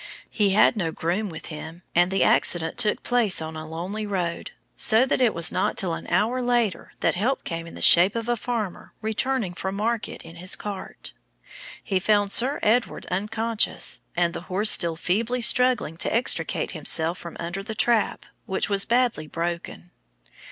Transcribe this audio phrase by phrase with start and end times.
[0.31, 4.49] He had no groom with him, and the accident took place on a lonely road,
[4.75, 8.15] so that it was not till an hour later that help came, in the shape
[8.15, 11.13] of a farmer returning from market in his cart.
[11.83, 17.37] He found Sir Edward unconscious, and the horse still feebly struggling to extricate himself from
[17.39, 19.91] under the trap, which was badly broken.